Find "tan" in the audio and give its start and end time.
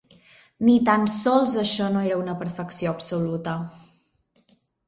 0.87-1.03